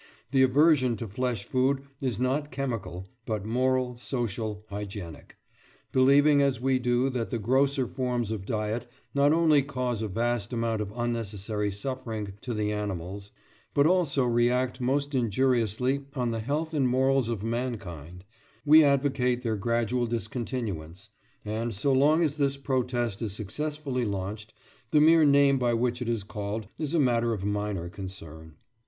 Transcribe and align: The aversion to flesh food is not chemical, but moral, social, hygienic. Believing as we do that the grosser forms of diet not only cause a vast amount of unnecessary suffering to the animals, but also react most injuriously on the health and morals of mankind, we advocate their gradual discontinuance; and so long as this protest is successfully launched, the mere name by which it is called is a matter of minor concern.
The 0.31 0.41
aversion 0.41 0.97
to 0.97 1.07
flesh 1.07 1.43
food 1.45 1.83
is 2.01 2.19
not 2.19 2.51
chemical, 2.51 3.05
but 3.27 3.45
moral, 3.45 3.97
social, 3.97 4.65
hygienic. 4.71 5.37
Believing 5.91 6.41
as 6.41 6.59
we 6.59 6.79
do 6.79 7.07
that 7.11 7.29
the 7.29 7.37
grosser 7.37 7.85
forms 7.85 8.31
of 8.31 8.47
diet 8.47 8.87
not 9.13 9.31
only 9.31 9.61
cause 9.61 10.01
a 10.01 10.07
vast 10.07 10.53
amount 10.53 10.81
of 10.81 10.91
unnecessary 10.95 11.69
suffering 11.71 12.33
to 12.41 12.55
the 12.55 12.71
animals, 12.73 13.29
but 13.75 13.85
also 13.85 14.25
react 14.25 14.81
most 14.81 15.13
injuriously 15.13 16.03
on 16.15 16.31
the 16.31 16.39
health 16.39 16.73
and 16.73 16.87
morals 16.87 17.29
of 17.29 17.43
mankind, 17.43 18.25
we 18.65 18.83
advocate 18.83 19.43
their 19.43 19.55
gradual 19.55 20.07
discontinuance; 20.07 21.09
and 21.45 21.75
so 21.75 21.93
long 21.93 22.23
as 22.23 22.37
this 22.37 22.57
protest 22.57 23.21
is 23.21 23.33
successfully 23.33 24.03
launched, 24.03 24.51
the 24.89 24.99
mere 24.99 25.25
name 25.25 25.59
by 25.59 25.75
which 25.75 26.01
it 26.01 26.09
is 26.09 26.23
called 26.23 26.65
is 26.79 26.95
a 26.95 26.99
matter 26.99 27.33
of 27.33 27.45
minor 27.45 27.87
concern. 27.87 28.55